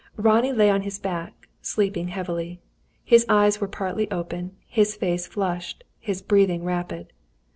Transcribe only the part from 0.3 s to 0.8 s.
lay